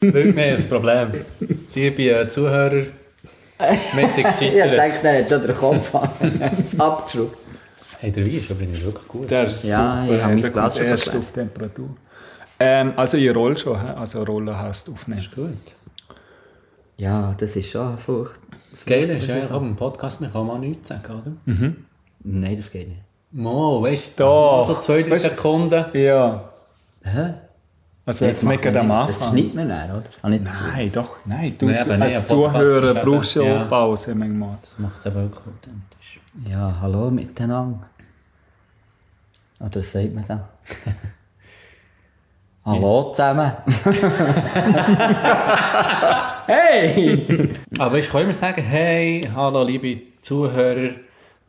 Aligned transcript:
Wirklich 0.00 0.34
mehr 0.34 0.56
ein 0.56 0.68
Problem. 0.68 1.12
Liebe 1.74 2.02
äh, 2.10 2.28
Zuhörer, 2.28 2.72
wir 2.72 2.86
sind 4.08 4.16
Ich 4.18 4.22
gescheitert. 4.24 4.78
denke, 4.78 4.98
der 5.02 5.18
hat 5.22 5.28
schon 5.28 5.42
den 5.46 5.54
Kopf 5.54 5.94
abgeschraubt. 6.78 7.36
Hey, 7.98 8.10
der 8.10 8.24
Wein 8.24 8.32
ist 8.32 8.50
übrigens 8.50 8.82
wirklich 8.84 9.08
gut. 9.08 9.30
Der 9.30 9.44
ist 9.44 9.64
Ja, 9.64 10.00
super. 10.02 10.16
ich 10.16 10.22
habe 10.22 10.32
mein 10.32 10.40
der 10.42 10.50
Glas 10.50 10.76
schon 10.78 10.86
erst 10.86 11.14
auf 11.14 11.32
Temperatur. 11.32 11.90
Ähm, 12.58 12.92
also 12.96 13.18
ihr 13.18 13.34
rollt 13.34 13.60
schon, 13.60 13.78
hä? 13.78 13.88
also 13.94 14.22
Rollen 14.22 14.56
hast 14.56 14.88
du 14.88 14.92
aufnehmen. 14.92 15.20
Ist 15.20 15.34
gut. 15.34 15.50
Ja, 16.96 17.34
das 17.38 17.56
ist 17.56 17.70
schon 17.70 17.98
furcht. 17.98 18.40
Das 18.74 18.86
Geile 18.86 19.14
ist, 19.18 19.26
ja, 19.26 19.36
ich 19.36 19.50
habe 19.50 19.66
im 19.66 19.76
Podcast, 19.76 20.22
man 20.22 20.32
kann 20.32 20.46
mal 20.46 20.58
nichts 20.58 20.88
sagen, 20.88 21.12
oder? 21.46 21.72
Nein, 22.24 22.56
das 22.56 22.70
geht 22.72 22.88
nicht. 22.88 23.00
Mo, 23.32 23.82
weißt 23.82 24.18
du, 24.18 24.24
so 24.24 24.76
zwei, 24.80 25.02
drei 25.02 25.18
Sekunden. 25.18 25.84
Ja. 25.92 26.50
Hä? 27.04 27.34
Also 28.10 28.24
jetzt 28.24 28.44
nicht 28.44 28.60
gerade 28.60 28.80
am 28.80 28.88
nicht. 28.88 29.10
Das 29.10 29.28
schneidet 29.28 29.54
man 29.54 29.68
dann, 29.68 29.90
oder? 29.92 30.34
Ich 30.34 30.40
das 30.40 30.50
Gefühl. 30.50 30.72
Nein, 30.72 30.92
doch, 30.92 31.16
nein. 31.24 31.54
Du, 31.56 31.66
Nein, 31.66 31.74
du 31.74 31.80
aber 31.80 31.90
nein, 31.90 32.02
als 32.02 32.26
Zuhörer 32.26 32.94
brauchst 32.94 33.36
du 33.36 33.44
ja. 33.44 33.54
ja 33.54 33.64
Pause 33.66 34.16
manchmal. 34.16 34.58
Das 34.60 34.78
macht 34.80 34.98
es 34.98 35.06
eben 35.06 35.14
wirklich 35.14 35.46
authentisch. 35.46 36.20
Ja, 36.44 36.76
hallo 36.80 37.08
miteinander. 37.12 37.88
Oder 39.60 39.76
was 39.76 39.92
sagt 39.92 40.12
man 40.12 40.24
da? 40.24 40.48
hallo 42.64 43.12
zusammen. 43.12 43.52
hey! 46.46 47.54
Aber 47.78 47.96
ich 47.96 48.10
kann 48.10 48.22
immer 48.22 48.34
sagen, 48.34 48.60
hey, 48.60 49.20
hallo 49.36 49.62
liebe 49.62 50.00
Zuhörer 50.20 50.94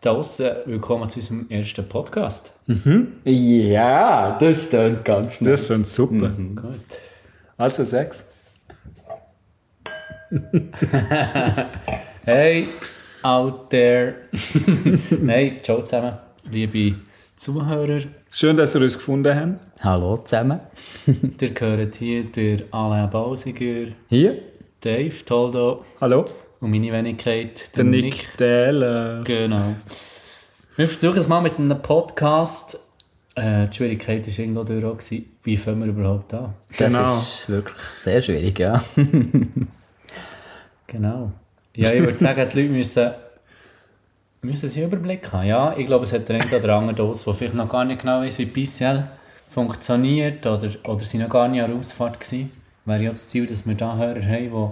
da 0.01 0.13
draussen, 0.13 0.49
willkommen 0.65 1.07
zu 1.09 1.19
unserem 1.19 1.45
ersten 1.49 1.87
Podcast. 1.87 2.51
Ja, 3.23 4.35
das 4.39 4.69
klingt 4.69 5.05
ganz 5.05 5.39
Das 5.39 5.67
sind 5.67 5.87
super. 5.87 6.29
Gut. 6.29 6.79
Also 7.57 7.83
sechs. 7.83 8.27
Hey, 12.23 12.67
out 13.23 13.71
there. 13.71 14.13
Nein, 15.21 15.57
ciao 15.63 15.81
zusammen, 15.81 16.17
liebe 16.51 16.97
Zuhörer. 17.35 18.01
Schön, 18.29 18.55
dass 18.57 18.75
ihr 18.75 18.81
uns 18.81 18.95
gefunden 18.95 19.35
habt. 19.35 19.83
Hallo 19.83 20.17
zusammen. 20.17 20.59
Ihr 21.41 21.49
gehört 21.49 21.95
hier 21.95 22.23
der 22.25 22.59
Alain 22.71 23.09
Bausiger, 23.09 23.91
Hier? 24.07 24.39
Dave 24.81 25.25
Toldo 25.25 25.83
Hallo. 25.99 26.25
Und 26.61 26.71
meine 26.71 26.91
Wenigkeit, 26.91 27.75
Der 27.75 27.83
Nick 27.83 28.37
Dähler. 28.37 29.23
Genau. 29.23 29.75
Wir 30.77 30.87
versuchen 30.87 31.17
es 31.17 31.27
mal 31.27 31.41
mit 31.41 31.57
einem 31.59 31.81
Podcast. 31.81 32.79
Äh, 33.35 33.67
die 33.67 33.75
Schwierigkeit 33.75 34.25
war 34.27 34.39
irgendwo 34.39 34.63
durch, 34.63 34.85
auch 34.85 34.97
gewesen, 34.97 35.25
wie 35.43 35.57
fangen 35.57 35.81
wir 35.81 35.87
überhaupt 35.87 36.33
an? 36.33 36.53
Das 36.77 36.93
Genau. 36.93 37.13
ist 37.17 37.49
wirklich 37.49 37.75
sehr 37.95 38.21
schwierig, 38.21 38.57
ja. 38.59 38.81
Genau. 40.87 41.31
Ja, 41.75 41.91
ich 41.93 42.01
würde 42.01 42.19
sagen, 42.19 42.49
die 42.49 42.61
Leute 42.61 42.73
müssen, 42.73 43.11
müssen 44.41 44.67
sie 44.69 44.83
Überblick 44.83 45.31
haben. 45.31 45.47
Ja, 45.47 45.77
ich 45.77 45.85
glaube, 45.85 46.03
es 46.03 46.11
hat 46.11 46.27
der 46.27 46.41
eine 46.41 46.57
oder 46.57 46.75
andere 46.75 46.95
Dose, 46.95 47.23
der 47.25 47.33
vielleicht 47.33 47.55
noch 47.55 47.69
gar 47.69 47.85
nicht 47.85 48.01
genau 48.01 48.19
weiß, 48.21 48.39
wie 48.39 48.45
PCL 48.45 49.07
funktioniert 49.49 50.45
oder, 50.45 50.69
oder 50.83 50.99
sie 50.99 51.17
noch 51.17 51.29
gar 51.29 51.47
nicht 51.47 51.61
an 51.61 51.69
der 51.71 51.79
Ausfahrt 51.79 52.19
gewesen. 52.19 52.51
Wäre 52.85 53.03
ja 53.03 53.09
das 53.11 53.29
Ziel, 53.29 53.45
dass 53.45 53.65
wir 53.65 53.75
da 53.75 53.95
Hörer 53.95 54.21
haben, 54.21 54.49
die, 54.51 54.69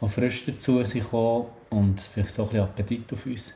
die 0.00 0.08
frisch 0.08 0.46
dazu 0.46 0.82
sind 0.84 1.02
gekommen 1.04 1.46
und 1.70 2.00
vielleicht 2.00 2.30
so 2.32 2.42
ein 2.42 2.48
bisschen 2.48 2.64
Appetit 2.64 3.12
auf 3.12 3.26
uns 3.26 3.54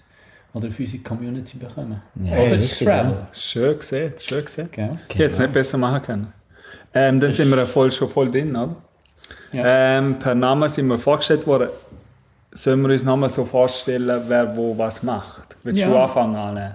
oder 0.53 0.69
auf 0.69 0.79
unsere 0.79 1.03
Community 1.03 1.57
bekommen. 1.59 2.01
Ja, 2.23 2.37
oder 2.39 2.57
das 2.57 2.65
richtig, 2.71 2.87
Travel. 2.89 3.17
Schön 3.33 3.79
gesehen, 3.79 4.13
schön 4.19 4.45
gesehen. 4.45 4.69
Gell? 4.71 4.91
Ich 5.09 5.15
hätte 5.19 5.31
es 5.31 5.39
nicht 5.39 5.53
besser 5.53 5.79
machen 5.79 6.03
können. 6.03 6.33
Ähm, 6.93 7.19
dann 7.21 7.33
sind 7.33 7.49
wir 7.51 7.57
ja 7.59 7.67
voll, 7.67 7.91
schon 7.91 8.09
voll 8.09 8.31
drin, 8.31 8.55
oder? 8.55 8.77
Ja. 9.53 9.99
Ähm, 9.99 10.19
per 10.19 10.35
Name 10.35 10.69
sind 10.69 10.87
wir 10.89 10.99
vorgestellt 10.99 11.47
worden. 11.47 11.69
Sollen 12.53 12.83
wir 12.83 12.91
uns 12.91 13.05
nochmal 13.05 13.31
so 13.31 13.45
vorstellen, 13.45 14.23
wer 14.29 14.57
wo 14.57 14.79
was 14.79 15.03
macht? 15.03 15.57
Willst 15.65 15.83
Ja. 15.83 15.89
du 15.89 15.99
anfangen, 15.99 16.37
Alain? 16.37 16.75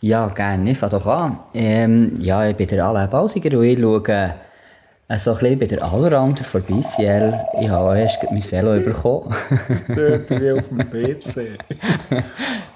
Ja, 0.00 0.28
gerne. 0.28 0.70
Ich 0.70 0.78
fange 0.78 0.90
doch 0.92 1.06
an. 1.06 1.40
Ähm, 1.54 2.12
ja, 2.20 2.46
ich 2.48 2.54
bin 2.54 2.68
der 2.68 2.84
Alain 2.84 3.10
Bausiger 3.10 3.58
und 3.58 3.64
ich 3.64 3.78
schaue 3.80 4.34
so 5.16 5.32
ein 5.32 5.38
bisschen 5.38 5.58
bei 5.58 5.66
der 5.66 5.82
Allrounder 5.82 6.44
von 6.44 6.62
BCL. 6.62 7.40
Ich 7.60 7.68
habe 7.70 7.90
auch 7.90 7.94
erst 7.94 8.22
mein 8.30 8.42
Velo 8.42 8.78
bekommen. 8.80 9.34
Dort 9.88 10.28
wie 10.28 10.52
auf 10.52 10.68
dem 10.68 10.78
PC. 10.78 11.58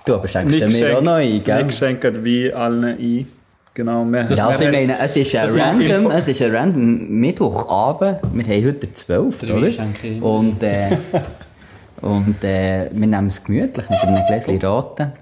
du 0.06 0.14
aber 0.14 0.28
schenkst 0.28 0.60
du 0.60 0.66
mir 0.68 0.96
auch 0.96 1.02
noch 1.02 1.12
ein, 1.16 1.44
gell? 1.44 1.64
Nick 1.64 1.74
schenkt 1.74 2.24
wie 2.24 2.50
allen 2.52 2.84
ein. 2.84 3.28
Genau, 3.74 4.04
wir 4.04 4.24
Ja, 4.32 4.48
also 4.48 4.64
ich 4.64 4.70
meine, 4.70 4.98
es 4.98 5.16
ist 5.16 5.34
ein 5.34 5.48
random, 5.48 6.10
es 6.10 6.28
ist 6.28 6.42
ein 6.42 6.54
random 6.54 7.08
Mittwochabend. 7.20 8.20
Wir 8.32 8.44
haben 8.44 8.66
heute 8.66 8.86
den 8.86 8.94
12. 8.94 9.46
Der 9.46 9.56
oder? 9.56 10.26
Und, 10.26 10.62
äh, 10.62 10.96
und 12.02 12.44
äh, 12.44 12.90
wir 12.92 13.06
nehmen 13.06 13.28
es 13.28 13.42
gemütlich 13.44 13.88
mit 13.88 13.98
einem 14.00 14.26
Gläschen 14.26 14.58
Raten. 14.58 15.12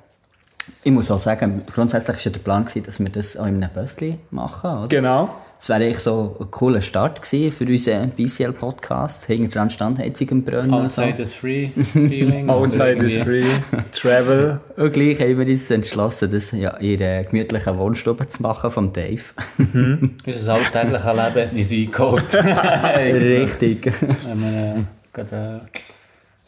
Ich 0.83 0.93
muss 0.93 1.11
auch 1.11 1.19
sagen, 1.19 1.63
grundsätzlich 1.73 2.17
war 2.17 2.25
ja 2.25 2.31
der 2.31 2.41
Plan, 2.41 2.65
gewesen, 2.65 2.83
dass 2.85 3.01
wir 3.01 3.11
das 3.11 3.37
auch 3.37 3.47
in 3.47 3.63
einem 3.63 3.73
Bössli 3.73 4.19
machen, 4.31 4.71
oder? 4.71 4.89
Genau. 4.89 5.31
Das 5.61 5.69
wäre 5.69 5.85
eigentlich 5.85 5.99
so 5.99 6.39
ein 6.41 6.51
cooler 6.51 6.81
Start 6.81 7.21
gewesen 7.21 7.53
für 7.53 7.67
unseren 7.67 8.09
BCL-Podcast. 8.13 9.27
Hinter 9.27 9.59
dran 9.59 9.69
Standheizung 9.69 10.29
im 10.31 10.43
Brunnen 10.43 10.73
und 10.73 10.91
so. 10.91 11.03
Outside 11.03 11.21
is 11.21 11.35
free 11.35 11.69
Feeling. 11.69 12.49
Outside 12.51 13.05
is 13.05 13.19
free. 13.19 13.45
Travel. 13.93 14.59
Und 14.79 14.93
gleich 14.95 15.21
haben 15.21 15.39
wir 15.39 15.47
uns 15.47 15.71
entschlossen, 15.71 16.33
das 16.33 16.53
ja, 16.53 16.71
in 16.79 16.97
der 16.97 17.25
gemütlichen 17.25 17.77
Wohnstube 17.77 18.27
zu 18.27 18.41
machen 18.41 18.71
von 18.71 18.91
Dave. 18.91 19.23
Unser 20.27 20.55
alltägliches 20.55 21.35
Leben 21.35 21.59
ist 21.59 21.73
eingeholt. 21.73 22.35
Richtig. 22.97 23.93
Wenn 24.25 24.41
wir 24.41 24.77
äh, 24.77 24.85
gerade 25.13 25.61
äh, 25.75 25.79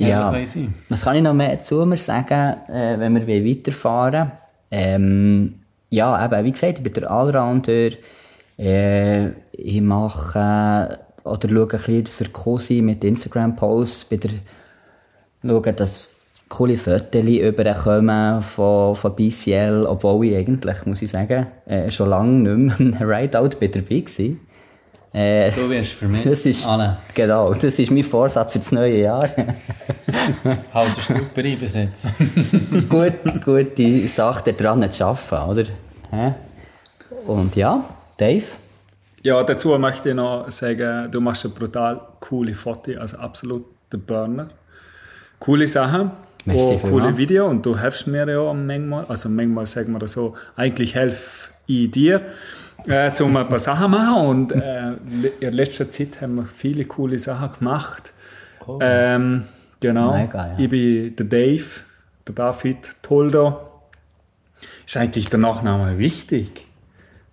Ja. 0.09 0.35
Was 0.89 1.05
kann 1.05 1.17
ich 1.17 1.23
noch 1.23 1.35
mehr 1.35 1.61
zu 1.63 1.85
mir 1.87 1.97
sagen, 1.97 2.57
äh, 2.69 2.99
wenn 2.99 3.27
wir 3.27 3.45
weiterfahren 3.45 4.33
ähm, 4.71 5.61
Ja, 5.91 6.25
eben, 6.25 6.45
wie 6.45 6.53
gesagt, 6.53 6.79
ich 6.79 6.83
bin 6.83 6.93
der 6.93 7.11
Allrounder. 7.11 7.91
Äh, 8.59 9.29
ich 9.53 9.81
mache 9.81 10.39
äh, 10.39 11.29
oder 11.29 11.49
schaue 11.49 11.63
ein 11.63 11.69
bisschen 11.69 12.07
für 12.07 12.29
Cosi 12.29 12.83
mit 12.83 13.05
Instagram-Posts. 13.05 14.07
Bei 14.07 14.17
der 14.17 14.31
schaue, 15.43 15.73
dass 15.73 16.11
coole 16.49 16.77
Fotos 16.77 17.23
überkommen 17.25 18.43
von, 18.43 18.95
von 18.95 19.17
BCL, 19.17 19.87
obwohl 19.89 20.27
ich 20.27 20.37
eigentlich, 20.37 20.85
muss 20.85 21.03
ich 21.03 21.11
sagen, 21.11 21.47
äh, 21.67 21.91
schon 21.91 22.11
lange 22.11 22.57
nicht 22.57 22.79
mehr 22.81 23.01
im 23.01 23.09
Rideout 23.09 23.59
bei 23.59 23.69
dabei 23.69 24.05
war. 24.05 24.37
Äh, 25.13 25.51
Du 25.51 25.69
wirst 25.69 25.93
vermisst. 25.93 26.27
das 26.31 26.47
ist, 26.47 26.69
genau, 27.15 27.53
das 27.53 27.79
ist 27.79 27.91
mein 27.91 28.03
Vorsatz 28.05 28.53
für 28.53 28.59
das 28.59 28.73
neue 28.73 28.99
Jahr. 29.03 29.29
Halt 30.73 30.97
dir 30.97 31.03
super 31.03 31.45
ein 31.45 31.59
bis 31.59 31.75
jetzt. 31.75 32.07
gut, 32.89 33.13
gute 33.45 34.09
Sache 34.09 34.53
daran 34.53 34.91
zu 34.91 35.05
arbeiten, 35.05 35.51
oder? 35.51 35.65
Hä? 36.11 36.35
Und 37.27 37.55
ja, 37.57 37.85
Dave? 38.17 38.45
Ja, 39.23 39.43
dazu 39.43 39.79
möchte 39.79 40.11
ich 40.11 40.15
noch 40.15 40.51
sagen, 40.51 41.11
du 41.11 41.21
machst 41.21 41.45
eine 41.45 41.55
brutal 41.55 42.01
coole 42.19 42.55
Foto, 42.55 42.93
also 42.99 43.19
absolut 43.19 43.67
der 43.93 43.99
Burner. 43.99 44.49
Coole 45.39 45.69
Sachen. 45.69 46.11
Merci 46.45 46.75
und 46.75 46.83
coole. 46.83 47.17
Video 47.17 47.47
und 47.47 47.65
du 47.65 47.79
hilfst 47.79 48.07
mir 48.07 48.29
ja 48.29 48.53
manchmal, 48.53 49.05
also 49.07 49.29
manchmal 49.29 49.67
sagen 49.67 49.93
wir 49.93 50.01
das 50.01 50.13
so, 50.13 50.35
eigentlich 50.57 50.95
helfe 50.95 51.51
ich 51.67 51.91
dir, 51.91 52.21
äh, 52.87 53.13
zum 53.13 53.37
ein 53.37 53.49
paar 53.49 53.59
Sachen 53.59 53.91
machen 53.91 54.27
und 54.27 54.53
äh, 54.53 54.93
in 55.41 55.53
letzter 55.53 55.91
Zeit 55.91 56.21
haben 56.21 56.37
wir 56.37 56.45
viele 56.45 56.85
coole 56.85 57.19
Sachen 57.19 57.59
gemacht. 57.59 58.13
Ähm, 58.81 59.45
genau. 59.81 60.17
Mega, 60.17 60.47
ja. 60.49 60.55
Ich 60.59 60.69
bin 60.71 61.17
der 61.17 61.27
Dave, 61.27 61.65
der 62.27 62.35
David 62.35 62.97
Toldo. 63.03 63.61
Ist 64.87 64.97
eigentlich 64.97 65.29
der 65.29 65.39
Nachname 65.39 65.99
wichtig? 65.99 66.67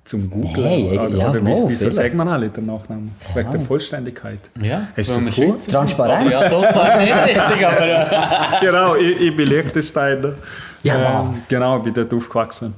Zum 0.04 0.30
Googlen? 0.30 0.64
Nein, 0.64 0.86
oder, 1.00 1.08
ja, 1.16 1.30
oder 1.30 1.42
mal, 1.42 1.64
wieso 1.68 1.90
sagt 1.92 2.16
man 2.16 2.28
alle 2.28 2.50
den 2.50 2.66
Nachnamen? 2.66 3.12
Wegen 3.36 3.52
der 3.52 3.60
Vollständigkeit. 3.60 4.40
Ja, 4.60 4.88
Hast 4.98 5.10
du 5.12 5.20
cool? 5.38 5.56
Transparent. 5.70 6.31
Ja, 6.31 6.50
das 6.50 6.75
war 6.75 6.98
nicht 7.00 7.13
richtig, 7.13 7.68
aber... 7.68 8.57
Äh, 8.57 8.60
genau, 8.66 8.96
ich, 8.96 9.22
ich 9.22 9.36
bin 9.36 9.48
Liechtensteiner. 9.50 10.34
Ja, 10.81 10.96
Ähm, 10.96 11.30
was? 11.30 11.48
Genau, 11.48 11.78
ich 11.78 11.84
bin 11.84 11.94
dort 11.94 12.12
aufgewachsen. 12.12 12.74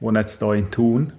Wohne 0.00 0.20
jetzt 0.20 0.40
da 0.40 0.54
in 0.54 0.70
Thun. 0.70 1.12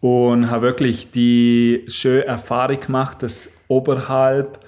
Und 0.00 0.50
habe 0.50 0.62
wirklich 0.62 1.10
die 1.10 1.84
schöne 1.88 2.26
Erfahrung 2.26 2.78
gemacht, 2.78 3.22
dass 3.22 3.50
oberhalb 3.66 4.60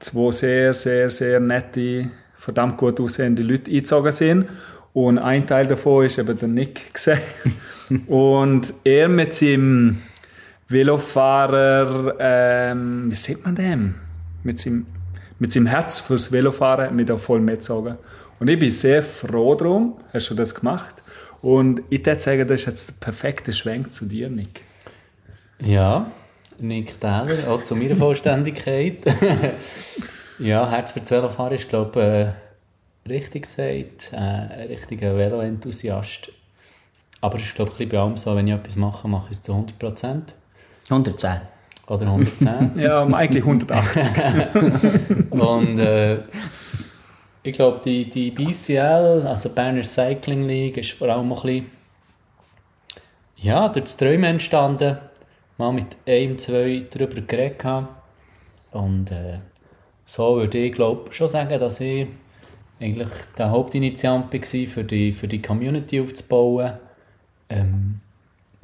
zwei 0.00 0.32
sehr, 0.32 0.74
sehr, 0.74 1.10
sehr 1.10 1.40
nette, 1.40 2.10
verdammt 2.36 2.76
gut 2.76 3.00
aussehende 3.00 3.42
Leute 3.42 3.70
eingezogen 3.70 4.12
sind. 4.12 4.48
Und 4.92 5.18
ein 5.18 5.46
Teil 5.46 5.66
davon 5.66 6.06
ist 6.06 6.18
eben 6.18 6.38
der 6.38 6.48
Nick 6.48 6.92
gesehen. 6.94 7.20
Und 8.06 8.74
er 8.84 9.08
mit 9.08 9.34
seinem 9.34 9.98
Velofahrer, 10.68 12.14
ähm, 12.18 13.10
wie 13.10 13.14
sieht 13.14 13.44
man 13.44 13.54
dem? 13.54 13.94
Mit 14.42 14.60
seinem, 14.60 14.86
mit 15.38 15.52
seinem 15.52 15.66
Herz 15.66 16.00
fürs 16.00 16.32
Velofahren 16.32 16.94
mich 16.96 17.06
da 17.06 17.16
voll 17.16 17.40
mitgezogen. 17.40 17.96
Und 18.40 18.48
ich 18.48 18.58
bin 18.58 18.70
sehr 18.70 19.02
froh 19.02 19.54
drum, 19.54 19.96
hast 20.12 20.30
du 20.30 20.34
das 20.34 20.54
gemacht. 20.54 21.03
Und 21.44 21.82
ich 21.90 22.06
würde 22.06 22.18
sagen, 22.18 22.48
das 22.48 22.60
ist 22.60 22.66
jetzt 22.66 22.88
der 22.88 22.94
perfekte 23.00 23.52
Schwenk 23.52 23.92
zu 23.92 24.06
dir, 24.06 24.30
Nick. 24.30 24.62
ja, 25.60 26.10
Nick 26.58 26.98
Täler, 26.98 27.50
auch 27.50 27.62
zu 27.62 27.76
meiner 27.76 27.96
Vollständigkeit. 27.96 29.04
ja, 30.38 30.70
Herz 30.70 30.92
für 30.92 31.02
Velofahren 31.02 31.52
ist, 31.52 31.68
glaube 31.68 32.34
ich, 33.04 33.10
äh, 33.10 33.12
richtig 33.12 33.42
gesagt, 33.42 34.10
äh, 34.14 34.16
ein 34.16 34.68
richtiger 34.68 35.18
Velo-Enthusiast. 35.18 36.32
Aber 37.20 37.36
es 37.36 37.44
ist, 37.44 37.56
glaube 37.56 37.72
ich, 37.78 37.88
bei 37.90 37.98
allem 37.98 38.16
so, 38.16 38.34
wenn 38.34 38.48
ich 38.48 38.54
etwas 38.54 38.76
mache, 38.76 39.06
mache 39.06 39.26
ich 39.26 39.36
es 39.36 39.42
zu 39.42 39.52
100%. 39.52 40.22
110. 40.88 41.40
Oder 41.88 42.06
110. 42.06 42.70
Ja, 42.76 43.04
eigentlich 43.04 43.44
180. 43.44 45.30
Und 45.30 45.78
äh, 45.78 46.20
ich 47.44 47.52
glaube, 47.52 47.80
die, 47.84 48.08
die 48.08 48.30
BCL, 48.30 49.26
also 49.26 49.50
Berner 49.50 49.84
Cycling 49.84 50.44
League, 50.44 50.78
ist 50.78 50.92
vor 50.92 51.10
allem 51.10 51.30
ein 51.30 51.34
bisschen 51.34 51.70
ja, 53.36 53.68
durch 53.68 53.84
das 53.84 53.96
Träumen 53.98 54.24
entstanden. 54.24 54.96
Mal 55.58 55.72
mit 55.72 55.96
einem, 56.06 56.38
zwei 56.38 56.86
darüber 56.90 57.20
geredet 57.20 57.62
haben. 57.62 57.88
Und 58.72 59.12
äh, 59.12 59.40
so 60.06 60.36
würde 60.36 60.58
ich 60.58 60.72
glaube 60.72 61.12
schon 61.12 61.28
sagen, 61.28 61.60
dass 61.60 61.80
ich 61.80 62.08
eigentlich 62.80 63.08
der 63.36 63.50
Hauptinitiant 63.50 64.32
war, 64.32 64.66
für 64.66 64.84
die, 64.84 65.12
für 65.12 65.28
die 65.28 65.42
Community 65.42 66.00
aufzubauen. 66.00 66.72
Ähm, 67.50 68.00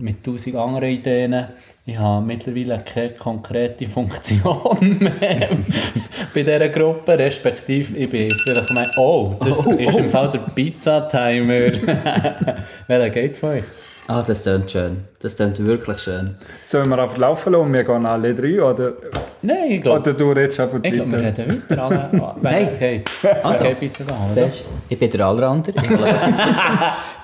mit 0.01 0.25
tausend 0.25 0.57
anderen 0.57 0.91
Ideen. 0.91 1.47
Ich 1.87 1.99
habe 1.99 2.25
mittlerweile 2.25 2.79
keine 2.85 3.11
konkrete 3.11 3.87
Funktion 3.87 4.99
mehr 5.01 5.49
bei 6.35 6.43
dieser 6.43 6.69
Gruppe, 6.69 7.19
respektive 7.19 7.97
ich 7.97 8.09
bin 8.09 8.31
vielleicht 8.31 8.71
mein, 8.71 8.91
oh, 8.97 9.35
das 9.41 9.67
Oh, 9.67 9.73
ist 9.73 9.95
oh. 9.95 9.99
im 9.99 10.11
Fall 10.11 10.31
der 10.31 10.41
Pizza-Timer. 10.41 11.73
Welcher 12.87 13.11
geht 13.11 13.37
von 13.37 13.51
euch? 13.51 13.65
Ah, 14.13 14.25
das 14.27 14.43
klingt 14.43 14.69
schön. 14.69 15.05
Das 15.21 15.37
klingt 15.37 15.65
wirklich 15.65 15.99
schön. 16.01 16.35
Sollen 16.63 16.89
wir 16.89 16.99
auf 16.99 17.17
Laufen 17.17 17.53
lassen 17.53 17.67
und 17.67 17.73
wir 17.73 17.85
gehen 17.85 18.05
alle 18.07 18.35
drei? 18.35 18.61
Oder, 18.61 18.95
Nein, 19.43 19.71
ich 19.71 19.83
glaube, 19.83 20.01
oder 20.01 20.13
du 20.15 20.33
redest 20.33 20.59
einfach 20.59 20.81
ich 20.83 20.93
glaube, 20.93 21.13
wir 21.13 21.23
weiter? 21.23 21.45
reden 21.45 21.63
weiter. 21.71 21.83
Alle, 21.85 22.35
Nein. 22.43 22.69
okay. 22.75 23.05
Also. 23.43 23.61
Okay, 23.65 23.77
Pizza 23.79 24.03
gehen, 24.05 24.17
oder? 24.17 24.51
Siehst 24.51 24.65
ich 24.89 24.99
bin 24.99 25.11
der 25.11 25.27
Allrounder. 25.27 25.73
Ich 25.77 25.83
glaube, 25.89 26.03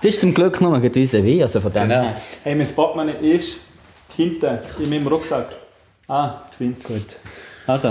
das 0.01 0.15
ist 0.15 0.21
zum 0.21 0.33
Glück 0.33 0.61
nur 0.61 0.79
gegen 0.81 1.01
uns 1.01 1.13
wie, 1.13 1.43
also 1.43 1.59
von 1.59 1.73
dem 1.73 1.89
Genau. 1.89 2.15
Hey, 2.45 2.55
mein 2.55 2.67
Portemonnaie 2.69 3.35
ist 3.35 3.59
hinten 4.17 4.59
in 4.81 4.89
meinem 4.89 5.09
Rucksack. 5.09 5.49
Ah, 6.07 6.43
Wind. 6.61 6.85
Gut. 6.85 7.17
Also, 7.67 7.89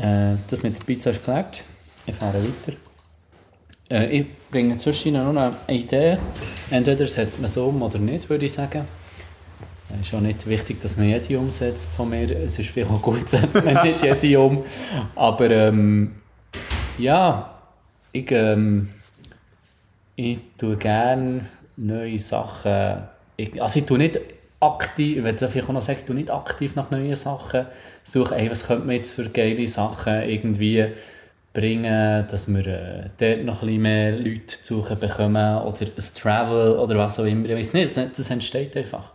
äh, 0.00 0.36
das 0.48 0.62
mit 0.62 0.76
der 0.80 0.84
Pizza 0.86 1.10
ist 1.10 1.18
geklärt. 1.24 1.62
Ich 2.06 2.14
fahre 2.14 2.34
weiter. 2.34 2.76
Äh, 3.90 4.20
ich 4.20 4.26
bringe 4.50 4.78
zwischen 4.78 5.14
noch 5.14 5.28
eine 5.28 5.56
Idee. 5.68 6.18
Entweder 6.70 7.06
setzt 7.06 7.38
man 7.38 7.46
es 7.46 7.56
um 7.56 7.82
oder 7.82 7.98
nicht, 7.98 8.28
würde 8.28 8.46
ich 8.46 8.52
sagen. 8.52 8.86
Es 9.98 10.06
ist 10.06 10.14
auch 10.14 10.20
nicht 10.20 10.46
wichtig, 10.46 10.80
dass 10.80 10.96
man 10.96 11.08
jede 11.08 11.38
umsetzt 11.38 11.88
von 11.96 12.10
mir. 12.10 12.30
Es 12.30 12.58
ist 12.58 12.70
vielleicht 12.70 12.90
auch 12.90 13.02
gut, 13.02 13.28
setzt 13.28 13.64
man 13.64 13.82
nicht 13.86 14.02
jede 14.02 14.40
um. 14.40 14.64
Aber 15.16 15.50
ähm, 15.50 16.12
ja, 16.96 17.54
ich, 18.12 18.30
ähm, 18.30 18.90
ich 20.14 20.38
tue 20.56 20.76
gerne 20.76 21.46
neue 21.76 22.18
Sachen. 22.18 23.02
Ich, 23.36 23.60
also 23.60 23.80
ich 23.80 23.86
tue 23.86 23.98
nicht 23.98 24.20
aktiv, 24.60 25.16
ich 25.18 25.24
will 25.24 25.36
vielleicht 25.36 25.68
auch 25.68 25.72
noch 25.72 25.82
sagen, 25.82 25.98
ich 26.00 26.06
tue 26.06 26.14
nicht 26.14 26.30
aktiv 26.30 26.76
nach 26.76 26.90
neuen 26.90 27.14
Sachen 27.14 27.66
suche, 28.04 28.36
ey, 28.36 28.50
was 28.50 28.66
könnte 28.66 28.86
man 28.86 28.96
jetzt 28.96 29.12
für 29.12 29.28
geile 29.28 29.66
Sachen 29.66 30.22
irgendwie 30.22 30.86
bringen, 31.52 32.26
dass 32.28 32.46
wir 32.48 32.66
äh, 32.66 33.10
dort 33.18 33.44
noch 33.44 33.62
ein 33.62 33.66
bisschen 33.66 33.82
mehr 33.82 34.16
Leute 34.16 34.62
zu 34.62 34.76
suchen 34.76 34.98
bekommen 34.98 35.58
oder 35.62 35.80
ein 35.80 36.14
Travel 36.14 36.72
oder 36.78 36.96
was 36.96 37.18
auch 37.18 37.24
immer. 37.24 37.48
Ich 37.48 37.56
weiß 37.56 37.74
nicht, 37.74 37.96
das, 37.96 38.12
das 38.16 38.30
entsteht 38.30 38.76
einfach. 38.76 39.12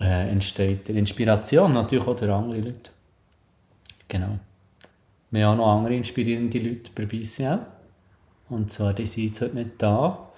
Äh, 0.00 0.28
entsteht 0.30 0.88
die 0.88 0.98
Inspiration 0.98 1.72
natürlich 1.72 2.06
auch 2.06 2.16
durch 2.16 2.30
andere 2.30 2.58
Leute. 2.58 2.90
Genau. 4.08 4.38
Wir 5.30 5.46
haben 5.46 5.60
auch 5.60 5.66
noch 5.66 5.78
andere 5.78 5.94
inspirierende 5.94 6.58
Leute 6.58 6.90
bei 6.94 7.06
BCL. 7.06 7.60
Und 8.48 8.70
zwar, 8.70 8.92
die 8.92 9.06
sind 9.06 9.24
jetzt 9.24 9.40
heute 9.40 9.56
nicht 9.56 9.70
da. 9.78 10.30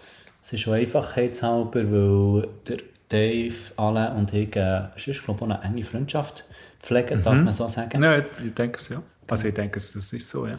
Es 0.42 0.52
ist 0.52 0.68
auch 0.68 0.72
einfachheitshalber, 0.72 1.90
weil 1.90 2.48
der 2.68 2.78
Dave, 3.08 3.54
Alain 3.76 4.16
und 4.16 4.32
ich 4.32 4.54
äh, 4.56 4.84
sonst, 4.96 5.24
glaube 5.24 5.44
ich, 5.44 5.50
eine 5.50 5.62
enge 5.62 5.84
Freundschaft 5.84 6.44
pflegen, 6.80 7.22
darf 7.22 7.36
man 7.36 7.52
so 7.52 7.66
sagen. 7.68 8.02
Ja, 8.02 8.18
ich 8.18 8.54
denke 8.54 8.78
es 8.78 8.88
ja. 8.88 9.02
Also 9.28 9.48
ich 9.48 9.54
denke 9.54 9.80
das 9.80 9.94
ist 9.94 10.28
so, 10.28 10.46
ja. 10.46 10.58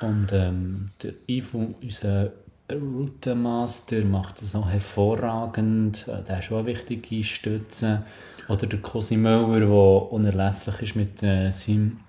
Und 0.00 0.28
ähm, 0.32 0.90
der 1.02 1.12
Ivo, 1.26 1.74
unser 1.82 2.32
Routenmaster, 2.70 4.04
macht 4.04 4.42
das 4.42 4.54
auch 4.54 4.68
hervorragend. 4.70 6.08
Äh, 6.08 6.22
Der 6.22 6.38
ist 6.38 6.50
auch 6.50 6.58
eine 6.58 6.66
wichtige 6.66 7.22
Stütze. 7.22 8.02
Oder 8.48 8.66
der 8.66 8.80
Cosi 8.80 9.16
Möller, 9.16 9.60
der 9.60 10.12
unerlässlich 10.12 10.82
ist 10.82 10.96
mit 10.96 11.22
äh, 11.22 11.50
seinem, 11.50 12.00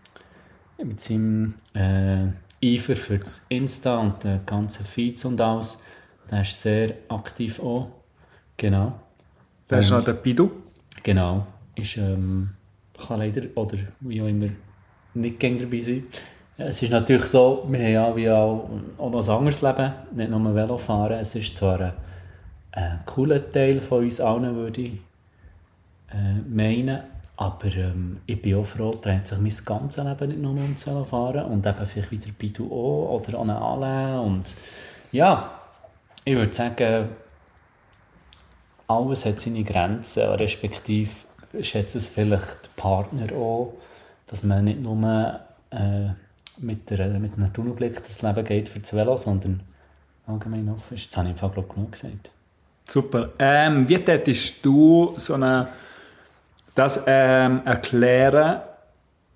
mit 0.84 1.02
seinem 1.02 1.56
äh, 1.74 2.28
Eifer 2.64 2.96
für 2.96 3.20
das 3.20 3.46
Insta 3.50 3.98
und 3.98 4.24
die 4.24 4.40
ganzen 4.46 4.86
Feeds 4.86 5.26
und 5.26 5.42
alles. 5.42 5.78
Der 6.30 6.42
ist 6.42 6.62
sehr 6.62 6.94
aktiv 7.10 7.60
auch. 7.60 7.90
Genau. 8.56 9.00
Da 9.68 9.80
ist 9.80 9.90
noch 9.90 10.04
der 10.04 10.14
Pidu. 10.14 10.50
Genau. 11.04 11.46
Ist, 11.76 11.98
ähm, 11.98 12.52
kann 12.98 13.20
leider, 13.20 13.44
oder 13.56 13.78
wie 14.02 14.22
auch 14.22 14.28
immer, 14.28 14.48
nicht 15.14 15.40
gern 15.40 15.58
dabei 15.60 15.80
sein. 15.80 16.04
Es 16.68 16.82
ist 16.82 16.92
natürlich 16.92 17.26
so, 17.26 17.66
wir 17.68 17.80
haben 17.80 17.92
ja 17.94 18.16
wie 18.16 18.30
auch, 18.30 18.70
auch 18.98 19.10
noch 19.10 19.28
ein 19.28 19.38
anderes 19.38 19.62
Leben, 19.62 19.94
nicht 20.14 20.30
nur 20.30 20.56
Velofahren. 20.56 21.20
Es 21.20 21.36
ist 21.36 21.58
zwar 21.58 21.80
ein, 21.80 21.94
ein 22.72 23.00
cooler 23.06 23.52
Teil 23.52 23.82
von 23.82 24.04
uns 24.04 24.20
allen, 24.22 24.56
würde 24.56 24.82
ich 24.82 24.94
äh, 26.12 26.40
meinen, 26.48 27.00
aber 27.38 27.76
ähm, 27.76 28.22
ich 28.26 28.42
bin 28.42 28.56
auch 28.56 28.66
froh, 28.66 28.98
dreht 29.02 29.28
sich 29.28 29.38
mein 29.38 29.54
ganzes 29.66 30.04
Leben 30.04 30.28
nicht 30.30 30.42
nur 30.42 30.54
ums 30.54 30.86
Velofahren 30.86 31.46
und 31.46 31.66
eben 31.66 31.86
vielleicht 31.88 32.12
wieder 32.12 32.28
bei 32.40 32.48
du 32.48 32.66
auch 32.66 33.20
oder 33.28 33.40
an 33.40 33.50
Alain 33.50 34.20
und 34.20 34.56
ja, 35.12 35.52
ich 36.24 36.36
würde 36.36 36.54
sagen, 36.54 37.10
alles 38.88 39.26
hat 39.26 39.40
seine 39.40 39.64
Grenzen, 39.64 40.24
respektive 40.24 41.10
schätzt 41.62 41.96
es 41.96 42.08
vielleicht 42.08 42.76
Partner 42.76 43.34
auch, 43.36 43.74
dass 44.28 44.44
man 44.44 44.66
nicht 44.66 44.82
nur 44.82 45.40
äh, 45.72 46.10
mit, 46.60 46.90
der, 46.90 47.08
mit 47.20 47.36
einem 47.36 47.52
Tunnelblick 47.54 48.04
das 48.04 48.22
Leben 48.22 48.44
geht 48.44 48.70
für 48.70 48.80
das 48.80 48.94
Velo, 48.94 49.18
sondern 49.18 49.62
allgemein 50.28 50.70
offen 50.70 50.96
ist. 50.96 51.10
Das 51.10 51.18
habe 51.18 51.30
ich 51.30 51.34
im 51.34 51.38
Fall 51.38 51.50
glaub, 51.52 51.74
genug 51.74 51.92
gesagt. 51.92 52.32
Super. 52.88 53.30
Ähm, 53.40 53.88
wie 53.88 53.98
tätest 53.98 54.66
du 54.66 55.14
so 55.18 55.36
eine, 55.36 55.68
das 56.76 57.04
ähm, 57.08 57.62
erklären, 57.66 58.62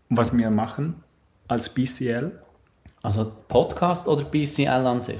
was 0.10 0.36
wir 0.36 0.50
machen 0.50 1.04
als 1.48 1.70
BCL? 1.70 2.32
Also 3.02 3.32
Podcast 3.48 4.08
oder 4.08 4.24
BCL 4.24 4.68
an 4.68 5.00
sich? 5.00 5.20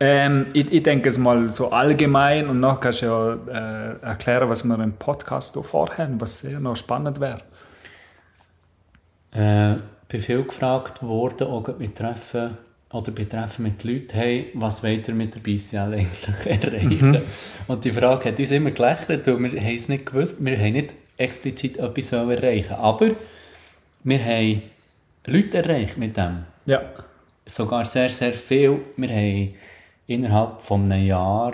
Ähm, 0.00 0.46
ich, 0.52 0.72
ich 0.72 0.82
denke 0.82 1.08
es 1.08 1.18
mal 1.18 1.48
so 1.50 1.70
allgemein 1.70 2.48
und 2.48 2.58
noch 2.58 2.80
kannst 2.80 3.02
du 3.02 3.06
ja 3.06 3.34
äh, 3.34 4.00
erklären, 4.00 4.48
was 4.48 4.64
wir 4.64 4.78
im 4.80 4.94
Podcast 4.94 5.56
vorhaben, 5.62 6.20
was 6.20 6.40
sehr 6.40 6.58
noch 6.58 6.74
spannend 6.74 7.20
wäre. 7.20 7.42
Äh, 9.30 9.76
bin 10.12 10.20
viel 10.20 10.42
gefragt 10.44 11.02
worden, 11.02 11.48
auch 11.48 11.66
mit 11.78 11.96
Treffen 11.96 12.58
oder 12.92 13.10
bei 13.12 13.24
Treffen 13.24 13.62
mit 13.62 13.82
Leuten, 13.82 14.12
hey, 14.12 14.50
was 14.52 14.82
wollt 14.82 15.08
ihr 15.08 15.14
mit 15.14 15.34
der 15.34 15.40
BCL 15.40 15.94
eigentlich 15.94 16.46
erreichen? 16.62 17.18
Und 17.66 17.84
die 17.84 17.90
Frage 17.90 18.26
hat 18.26 18.38
uns 18.38 18.50
immer 18.50 18.70
gelächelt, 18.72 19.26
weil 19.26 19.38
wir 19.42 19.60
haben 19.60 19.74
es 19.74 19.88
nicht 19.88 20.04
gewusst, 20.04 20.44
wir 20.44 20.58
haben 20.58 20.74
nicht 20.74 20.94
explizit 21.16 21.78
etwas 21.78 22.12
erreichen 22.12 22.74
aber 22.74 23.10
wir 24.04 24.24
haben 24.24 24.62
Leute 25.24 25.58
erreicht 25.58 25.96
mit 25.96 26.16
dem. 26.16 26.44
Ja. 26.66 26.82
Sogar 27.46 27.84
sehr, 27.84 28.10
sehr 28.10 28.32
viel. 28.32 28.80
Wir 28.96 29.08
haben 29.08 29.54
innerhalb 30.06 30.60
von 30.60 30.90
einem 30.90 31.06
Jahr 31.06 31.52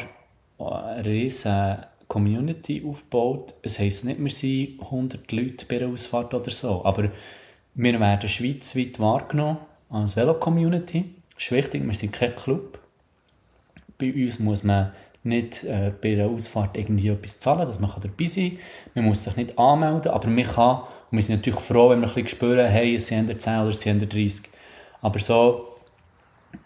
eine 0.59 1.05
riesige 1.05 1.87
Community 2.09 2.83
aufgebaut. 2.85 3.55
Es 3.63 3.79
heisst 3.79 4.05
nicht, 4.05 4.23
wir 4.23 4.31
sind 4.31 4.81
100 4.81 5.31
Leute 5.31 5.67
bei 5.67 5.77
einer 5.77 5.93
Ausfahrt 5.93 6.35
oder 6.35 6.51
so, 6.51 6.85
aber 6.85 7.11
wir 7.79 8.01
werden 8.01 8.29
schweizweit 8.29 8.99
wahrgenommen 8.99 9.59
als 9.89 10.17
Velo-Community. 10.17 11.15
Das 11.35 11.45
ist 11.45 11.53
wichtig, 11.53 11.87
wir 11.87 11.95
sind 11.95 12.13
kein 12.13 12.35
Club. 12.35 12.81
Bei 13.99 14.13
uns 14.13 14.41
muss 14.41 14.65
man 14.65 14.91
nicht 15.23 15.63
äh, 15.63 15.93
bei 16.03 16.15
einer 16.15 16.27
Ausfahrt 16.27 16.77
irgendwie 16.77 17.09
etwas 17.09 17.39
zahlen, 17.39 17.69
dass 17.69 17.79
man 17.79 17.93
dabei 18.01 18.25
sein 18.25 18.51
kann. 18.51 18.59
Man 18.95 19.05
muss 19.05 19.23
sich 19.23 19.37
nicht 19.37 19.57
anmelden, 19.57 20.11
aber 20.11 20.27
man 20.27 20.43
kann, 20.43 20.81
und 21.11 21.19
wir 21.19 21.23
sind 21.23 21.37
natürlich 21.37 21.61
froh, 21.61 21.91
wenn 21.91 22.01
wir 22.01 22.09
ein 22.09 22.15
bisschen 22.15 22.29
spüren, 22.29 22.67
hey, 22.67 22.97
es 22.97 23.07
sind 23.07 23.31
eher 23.31 23.39
10 23.39 23.61
oder 23.61 23.69
es 23.69 23.81
sind 23.81 24.03
eher 24.03 24.09
30. 24.09 24.51
Aber 25.01 25.21
so 25.21 25.77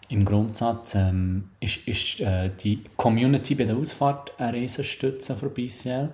im 0.09 0.25
Grundsatz 0.25 0.95
ähm, 0.95 1.49
ist, 1.59 1.87
ist 1.87 2.21
äh, 2.21 2.49
die 2.63 2.83
Community 2.97 3.53
bei 3.53 3.65
der 3.65 3.77
Ausfahrt 3.77 4.33
eine 4.39 4.57
riesen 4.57 4.83
Stütze 4.83 5.35
für 5.35 5.49
BCL. 5.49 6.09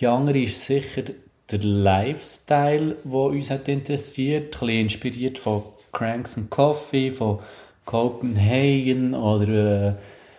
Die 0.00 0.08
andere 0.08 0.40
ist 0.40 0.60
sicher 0.66 1.04
der 1.50 1.60
Lifestyle, 1.60 2.96
der 3.04 3.12
uns 3.12 3.50
hat 3.50 3.68
interessiert, 3.68 4.46
ein 4.46 4.50
bisschen 4.50 4.68
inspiriert 4.68 5.38
von 5.38 5.62
Cranks 5.92 6.36
and 6.38 6.50
Coffee, 6.50 7.10
von 7.10 7.40
Copenhagen 7.84 9.14
oder 9.14 9.88
äh, 9.88 9.92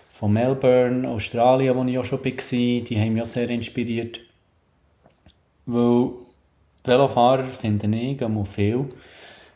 von 0.09 0.33
Melbourne, 0.33 1.07
Australien, 1.07 1.75
wo 1.75 1.83
ich 1.83 1.97
auch 1.97 2.05
schon 2.05 2.23
war. 2.23 2.31
Die 2.31 2.99
haben 2.99 3.13
mich 3.13 3.21
auch 3.23 3.25
sehr 3.25 3.49
inspiriert. 3.49 4.19
Weil 5.65 6.11
Velofahrer 6.83 7.45
finde 7.45 7.87
ich 7.97 8.23
einmal 8.23 8.45
viel, 8.45 8.85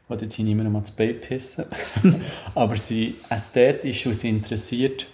die 0.09 0.13
jetzt 0.23 0.35
hier 0.35 0.45
niemandem 0.45 0.75
ans 0.75 0.91
Bein 0.91 1.19
pissen. 1.19 1.65
Aber 2.55 2.77
sie 2.77 3.15
ästhetisch 3.29 4.05
und 4.05 4.15
sie 4.15 4.29
interessiert 4.29 5.07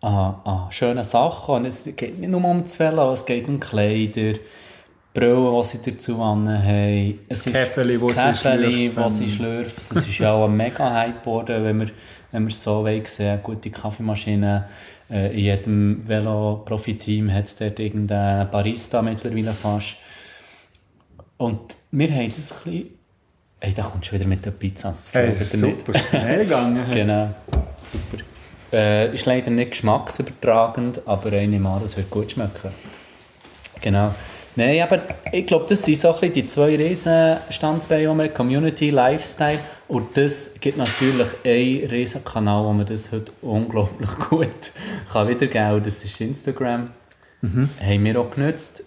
an, 0.00 0.36
an 0.44 0.70
schönen 0.70 1.04
Sachen. 1.04 1.56
Und 1.56 1.66
es 1.66 1.84
geht 1.96 2.18
nicht 2.18 2.30
nur 2.30 2.44
um 2.44 2.62
das 2.62 2.78
Velo, 2.78 3.12
es 3.12 3.24
geht 3.24 3.48
um 3.48 3.60
Kleider, 3.60 4.38
Brillen, 5.20 5.62
die 5.62 5.64
sie 5.68 5.90
dazu 5.90 6.18
haben. 6.18 7.18
Es 7.28 7.42
Das 7.44 7.52
Käferli, 7.52 7.94
ist 7.94 8.00
wo 8.02 8.08
das 8.10 8.16
sie 8.18 8.22
Käferli, 8.48 8.72
schlürfen. 8.72 9.02
wo 9.04 9.08
sie 9.10 9.30
schlürfen. 9.30 9.82
Das 9.94 10.06
ist 10.06 10.18
ja 10.18 10.32
auch 10.32 10.44
ein 10.46 10.56
mega 10.56 10.92
Hype 10.92 11.22
geworden, 11.22 11.64
wenn 11.64 11.80
wir, 11.80 11.90
wenn 12.32 12.42
wir 12.44 12.50
es 12.50 12.62
so 12.62 12.84
wollen 12.84 13.04
sehen. 13.04 13.40
Gute 13.42 13.70
Kaffeemaschine. 13.70 14.68
Äh, 15.10 15.32
in 15.32 15.38
jedem 15.38 16.02
Velo-Profi-Team 16.08 17.32
hat 17.32 17.44
es 17.44 17.56
dort 17.56 17.78
irgendeinen 17.78 18.50
Barista 18.50 19.00
mittlerweile 19.02 19.52
fast. 19.52 19.96
Und 21.38 21.60
wir 21.92 22.08
haben 22.10 22.32
das 22.34 22.52
ein 22.52 22.58
bisschen... 22.72 22.90
Ey, 23.60 23.72
da 23.72 23.82
kommst 23.84 24.10
du 24.10 24.14
wieder 24.16 24.26
mit 24.26 24.44
der 24.44 24.50
Pizza. 24.50 24.88
Das 24.88 25.14
Hey, 25.14 25.32
schaut 25.32 25.54
ihr 25.60 25.66
nicht. 25.68 25.86
super 25.86 25.98
schnell 25.98 26.38
gegangen. 26.44 26.84
Genau, 26.92 27.30
super. 27.80 28.22
Äh, 28.72 29.14
ist 29.14 29.24
leider 29.26 29.50
nicht 29.50 29.70
geschmacksübertragend, 29.70 31.00
aber 31.06 31.32
ich 31.32 31.48
nehme 31.48 31.68
an, 31.70 31.80
das 31.80 31.96
wird 31.96 32.10
gut 32.10 32.32
schmecken. 32.32 32.70
Genau. 33.80 34.12
Nein, 34.56 34.80
aber 34.80 35.02
ich 35.32 35.46
glaube, 35.46 35.66
das 35.68 35.82
sind 35.82 35.98
so 35.98 36.08
ein 36.08 36.14
bisschen 36.14 36.32
die 36.32 36.46
zwei 36.46 36.76
riesen 36.76 37.36
Standbeine, 37.50 38.10
die 38.10 38.18
wir 38.18 38.28
Community, 38.30 38.88
Lifestyle. 38.88 39.58
Und 39.86 40.16
das 40.16 40.54
gibt 40.58 40.78
natürlich 40.78 41.28
einen 41.44 41.90
riesen 41.90 42.24
Kanal, 42.24 42.64
wo 42.64 42.72
man 42.72 42.86
das 42.86 43.12
heute 43.12 43.30
unglaublich 43.42 44.10
gut 44.30 44.72
kann 45.12 45.28
wiedergeben 45.28 45.52
kann. 45.52 45.82
Das 45.82 46.02
ist 46.02 46.20
Instagram. 46.22 46.90
Haben 47.42 48.04
wir 48.04 48.18
auch 48.18 48.30
genutzt. 48.30 48.82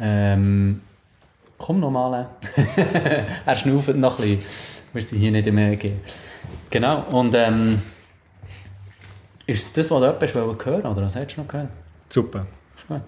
Ähm, 0.00 0.80
komm 1.58 1.80
noch 1.80 1.90
mal. 1.90 2.30
er 3.46 3.56
schnauft 3.56 3.94
noch 3.94 4.18
ein 4.18 4.36
bisschen. 4.36 4.78
Wir 4.94 5.02
sind 5.02 5.18
hier 5.18 5.30
nicht 5.30 5.52
mehr 5.52 5.76
gehen. 5.76 6.00
Genau. 6.70 7.04
Und 7.10 7.34
ähm, 7.34 7.82
ist 9.46 9.76
das, 9.76 9.90
was 9.90 10.00
du 10.00 10.06
etwas 10.06 10.34
hören 10.34 10.86
oder 10.86 11.02
was 11.02 11.14
hättest 11.14 11.36
du 11.36 11.42
noch 11.42 11.48
gehört? 11.48 11.70
Super. 12.08 12.46
Gut. 12.88 13.02